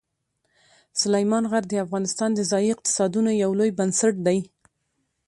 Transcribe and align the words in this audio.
سلیمان 1.01 1.43
غر 1.51 1.63
د 1.69 1.73
افغانستان 1.85 2.29
د 2.35 2.39
ځایي 2.51 2.69
اقتصادونو 2.75 3.31
یو 3.43 3.51
لوی 3.59 3.71
بنسټ 3.79 4.13
دی. 4.27 4.39